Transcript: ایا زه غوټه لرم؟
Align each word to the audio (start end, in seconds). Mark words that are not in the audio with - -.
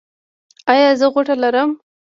ایا 0.71 0.89
زه 0.99 1.05
غوټه 1.13 1.35
لرم؟ 1.43 1.69